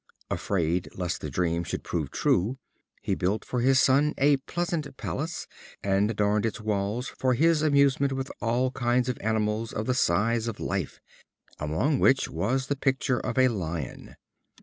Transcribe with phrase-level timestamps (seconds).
[0.31, 2.57] Afraid lest the dream should prove true,
[3.03, 5.45] he built for his son a pleasant palace,
[5.83, 10.47] and adorned its walls for his amusement with all kinds of animals of the size
[10.47, 10.99] of life,
[11.59, 14.15] among which was the picture of a lion.